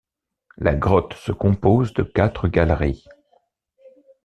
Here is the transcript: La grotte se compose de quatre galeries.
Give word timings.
La 0.57 0.73
grotte 0.73 1.13
se 1.13 1.31
compose 1.31 1.93
de 1.93 2.01
quatre 2.01 2.47
galeries. 2.47 3.05